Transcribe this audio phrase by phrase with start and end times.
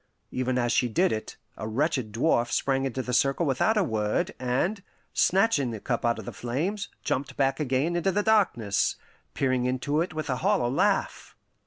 [0.31, 4.33] Even as she did it, a wretched dwarf sprang into the circle without a word,
[4.39, 4.81] and,
[5.13, 8.95] snatching the cup out of the flames, jumped back again into the darkness,
[9.35, 11.35] peering into it with a hollow laugh.